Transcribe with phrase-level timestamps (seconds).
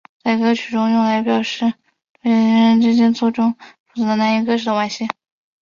[0.23, 1.73] 在歌曲中用来表示
[2.23, 3.53] 对情人之间错综
[3.85, 5.07] 复杂难以割舍的惋惜。